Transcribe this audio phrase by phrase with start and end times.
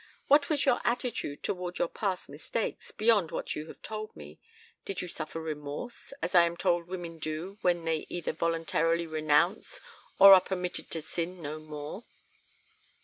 [0.25, 4.39] What was your attitude toward your past mistakes beyond what you have told me?
[4.83, 9.79] Did you suffer remorse, as I am told women do when they either voluntarily renounce
[10.17, 12.03] or are permitted to sin no more?"